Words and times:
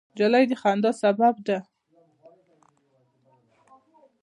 نجلۍ 0.13 0.43
د 0.49 0.51
خندا 0.61 0.91
سبب 1.01 1.35
ده. 1.47 1.57